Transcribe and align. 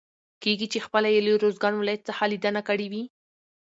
کېږي 0.43 0.67
چې 0.73 0.79
خپله 0.85 1.07
يې 1.13 1.19
له 1.25 1.31
روزګان 1.43 1.73
ولايت 1.77 2.01
څخه 2.09 2.23
ليدنه 2.31 2.61
کړي 2.69 2.87
وي. 2.91 3.03